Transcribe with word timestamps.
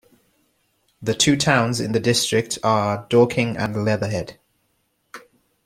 The 0.99 1.13
two 1.13 1.37
towns 1.37 1.79
in 1.79 1.91
the 1.91 1.99
district 1.99 2.57
are 2.63 3.05
Dorking 3.09 3.55
and 3.55 3.85
Leatherhead. 3.85 4.39